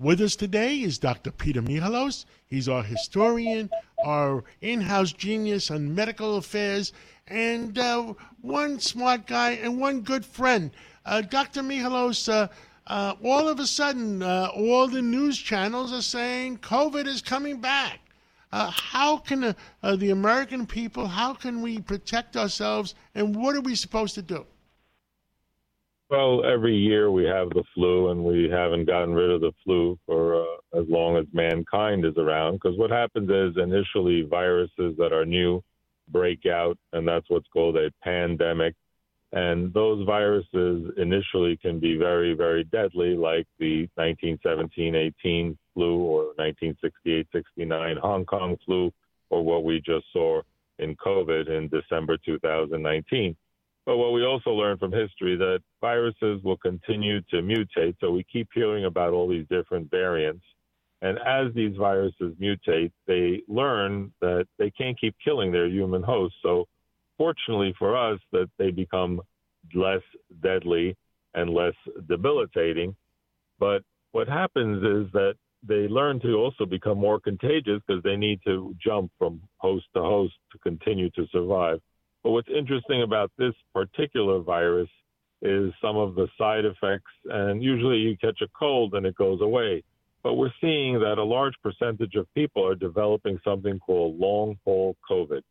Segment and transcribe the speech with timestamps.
[0.00, 1.30] With us today is Dr.
[1.30, 2.24] Peter Michalos.
[2.48, 3.70] He's our historian,
[4.04, 6.92] our in house genius on medical affairs,
[7.28, 10.72] and uh, one smart guy and one good friend.
[11.06, 11.62] Uh, Dr.
[11.62, 12.48] Michalos, uh,
[12.88, 17.60] uh, all of a sudden, uh, all the news channels are saying COVID is coming
[17.60, 18.00] back.
[18.50, 23.76] Uh, how can the American people, how can we protect ourselves, and what are we
[23.76, 24.44] supposed to do?
[26.10, 29.98] Well, every year we have the flu, and we haven't gotten rid of the flu
[30.06, 32.54] for uh, as long as mankind is around.
[32.54, 35.62] Because what happens is initially viruses that are new
[36.08, 38.74] break out, and that's what's called a pandemic.
[39.32, 46.26] And those viruses initially can be very, very deadly, like the 1917 18 flu or
[46.36, 48.92] 1968 69 Hong Kong flu,
[49.30, 50.42] or what we just saw
[50.78, 53.34] in COVID in December 2019.
[53.86, 57.96] But what we also learn from history that viruses will continue to mutate.
[58.00, 60.44] So we keep hearing about all these different variants.
[61.02, 66.38] And as these viruses mutate, they learn that they can't keep killing their human hosts.
[66.42, 66.66] So
[67.18, 69.20] fortunately for us, that they become
[69.74, 70.02] less
[70.42, 70.96] deadly
[71.34, 71.74] and less
[72.08, 72.96] debilitating.
[73.58, 75.34] But what happens is that
[75.66, 80.02] they learn to also become more contagious because they need to jump from host to
[80.02, 81.80] host to continue to survive.
[82.24, 84.88] But what's interesting about this particular virus
[85.42, 89.42] is some of the side effects, and usually you catch a cold and it goes
[89.42, 89.84] away.
[90.22, 94.96] But we're seeing that a large percentage of people are developing something called long haul
[95.08, 95.42] COVID.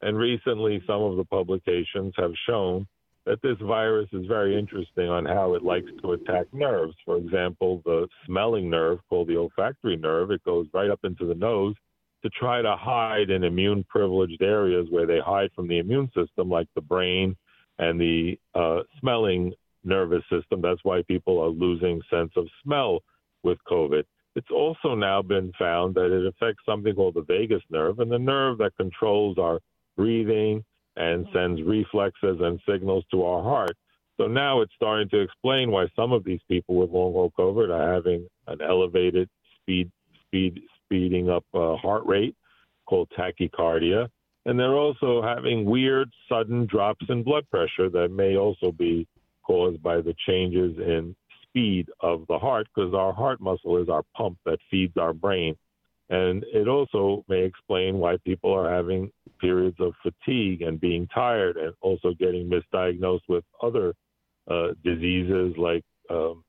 [0.00, 2.86] And recently, some of the publications have shown
[3.26, 6.94] that this virus is very interesting on how it likes to attack nerves.
[7.04, 11.34] For example, the smelling nerve called the olfactory nerve, it goes right up into the
[11.34, 11.74] nose
[12.22, 16.48] to try to hide in immune privileged areas where they hide from the immune system,
[16.48, 17.36] like the brain
[17.78, 19.52] and the uh, smelling
[19.84, 20.60] nervous system.
[20.62, 23.00] That's why people are losing sense of smell
[23.42, 24.04] with COVID.
[24.34, 28.18] It's also now been found that it affects something called the vagus nerve, and the
[28.18, 29.60] nerve that controls our
[29.96, 30.64] breathing
[30.96, 33.76] and sends reflexes and signals to our heart.
[34.18, 37.70] So now it's starting to explain why some of these people with long haul COVID
[37.70, 39.28] are having an elevated
[39.60, 39.90] speed
[40.26, 40.60] speed
[40.92, 42.36] speeding up uh, heart rate
[42.86, 44.08] called tachycardia.
[44.44, 49.06] And they're also having weird sudden drops in blood pressure that may also be
[49.42, 54.02] caused by the changes in speed of the heart because our heart muscle is our
[54.14, 55.56] pump that feeds our brain.
[56.10, 59.10] And it also may explain why people are having
[59.40, 63.94] periods of fatigue and being tired and also getting misdiagnosed with other
[64.50, 66.44] uh, diseases like um,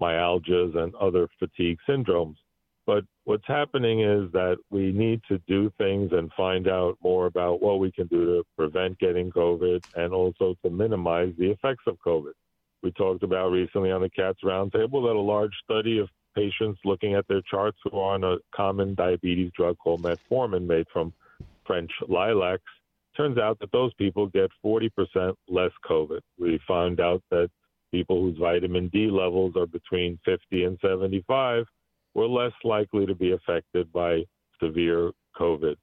[0.00, 2.36] myalgias and other fatigue syndromes.
[2.86, 7.60] But what's happening is that we need to do things and find out more about
[7.60, 11.98] what we can do to prevent getting COVID and also to minimize the effects of
[12.06, 12.32] COVID.
[12.82, 17.14] We talked about recently on the CATS Roundtable that a large study of patients looking
[17.14, 21.12] at their charts who are on a common diabetes drug called metformin made from
[21.66, 22.62] French lilacs
[23.16, 24.90] turns out that those people get 40%
[25.48, 26.20] less COVID.
[26.38, 27.48] We found out that
[27.90, 31.64] people whose vitamin D levels are between 50 and 75
[32.16, 34.22] were less likely to be affected by
[34.60, 35.76] severe COVID.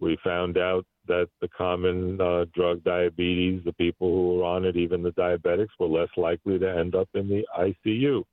[0.00, 4.76] We found out that the common uh, drug diabetes, the people who were on it,
[4.76, 8.24] even the diabetics, were less likely to end up in the ICU.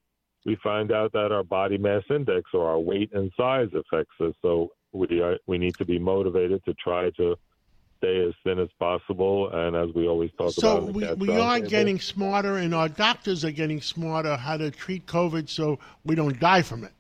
[0.44, 4.34] We find out that our body mass index or our weight and size affects us.
[4.42, 7.36] So we are, we need to be motivated to try to
[7.98, 9.52] stay as thin as possible.
[9.52, 11.70] And as we always talk so about, so we, we are table.
[11.70, 16.40] getting smarter, and our doctors are getting smarter how to treat COVID so we don't
[16.40, 16.92] die from it.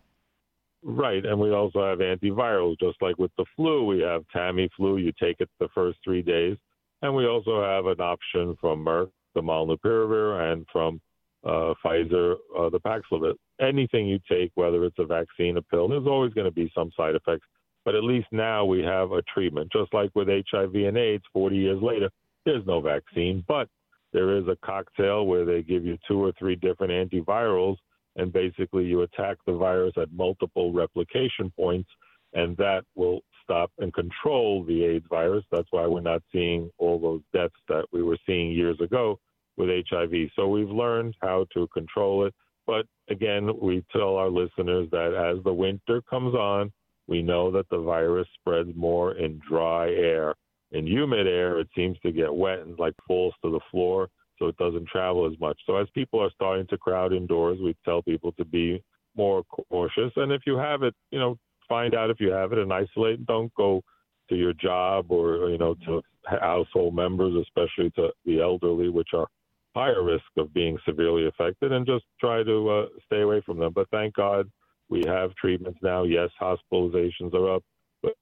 [0.88, 3.86] Right, and we also have antivirals, just like with the flu.
[3.86, 5.04] We have Tamiflu.
[5.04, 6.58] You take it the first three days,
[7.02, 11.02] and we also have an option from Merck, the molnupiravir, and from
[11.44, 13.34] uh, Pfizer, uh, the Paxlovid.
[13.60, 16.92] Anything you take, whether it's a vaccine, a pill, there's always going to be some
[16.96, 17.48] side effects.
[17.84, 21.24] But at least now we have a treatment, just like with HIV and AIDS.
[21.34, 22.12] 40 years later,
[22.46, 23.68] there's no vaccine, but
[24.14, 27.78] there is a cocktail where they give you two or three different antivirals
[28.16, 31.90] and basically you attack the virus at multiple replication points,
[32.34, 35.44] and that will stop and control the AIDS virus.
[35.52, 39.20] That's why we're not seeing all those deaths that we were seeing years ago
[39.58, 40.30] with HIV.
[40.36, 42.34] So we've learned how to control it.
[42.68, 46.72] But again, we tell our listeners that as the winter comes on,
[47.08, 50.34] we know that the virus spreads more in dry air.
[50.72, 54.48] In humid air, it seems to get wet and like falls to the floor so
[54.48, 55.60] it doesn't travel as much.
[55.66, 58.84] So as people are starting to crowd indoors, we tell people to be
[59.16, 60.12] more cautious.
[60.16, 61.38] And if you have it, you know,
[61.68, 63.26] find out if you have it and isolate.
[63.26, 63.82] Don't go
[64.30, 69.28] to your job or you know to household members, especially to the elderly, which are
[69.76, 73.74] higher risk of being severely affected, and just try to uh, stay away from them.
[73.74, 74.50] But thank God
[74.90, 76.04] we have treatments now.
[76.04, 77.64] Yes, hospitalizations are up,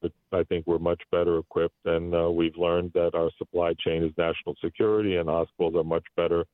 [0.00, 4.02] but I think we're much better equipped, and uh, we've learned that our supply chain
[4.02, 6.44] is national security, and hospitals are much better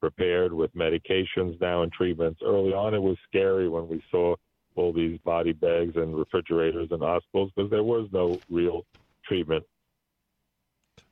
[0.00, 2.40] prepared with medications now and treatments.
[2.44, 4.36] Early on, it was scary when we saw
[4.74, 8.84] all these body bags and refrigerators in hospitals because there was no real
[9.24, 9.64] treatment.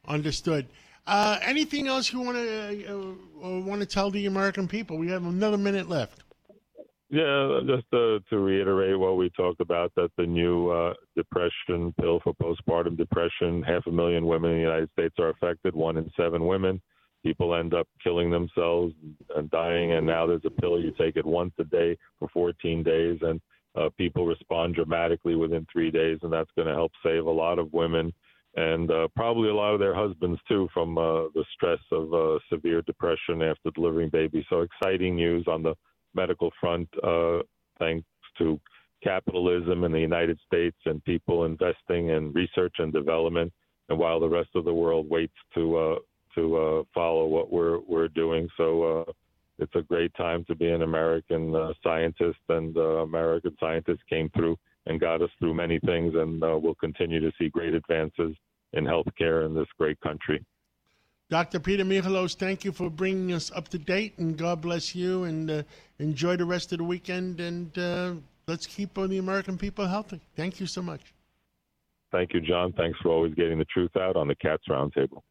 [0.07, 0.69] Understood.
[1.07, 4.97] Uh, anything else you want to uh, want to tell the American people?
[4.97, 6.24] We have another minute left.
[7.11, 12.21] Yeah, just to, to reiterate what we talked about that the new uh, depression pill
[12.25, 16.11] for postpartum depression, half a million women in the United States are affected, one in
[16.17, 16.81] seven women.
[17.23, 18.95] People end up killing themselves
[19.37, 22.83] and dying, and now there's a pill you take it once a day for 14
[22.83, 23.41] days, and
[23.77, 27.59] uh, people respond dramatically within three days, and that's going to help save a lot
[27.59, 28.13] of women
[28.57, 32.39] and uh, probably a lot of their husbands too from uh, the stress of uh,
[32.49, 34.45] severe depression after delivering babies.
[34.49, 35.75] So exciting news on the
[36.15, 37.39] medical front, uh,
[37.79, 38.07] thanks
[38.39, 38.61] to
[39.03, 43.53] capitalism in the United States and people investing in research and development.
[43.89, 45.97] And while the rest of the world waits to uh,
[46.35, 49.13] to uh, follow what we're we're doing, so uh,
[49.59, 52.39] it's a great time to be an American uh, scientist.
[52.49, 54.57] And uh, American scientists came through
[54.87, 58.35] and got us through many things, and uh, we'll continue to see great advances
[58.73, 60.45] in healthcare in this great country.
[61.35, 61.59] Dr.
[61.59, 65.51] Peter Michalos, thank you for bringing us up to date, and God bless you, and
[65.51, 65.63] uh,
[65.99, 68.13] enjoy the rest of the weekend, and uh,
[68.47, 70.21] let's keep the American people healthy.
[70.37, 71.01] Thank you so much.
[72.13, 72.73] Thank you, John.
[72.75, 75.23] Thanks for always getting the truth out on the Cats Roundtable.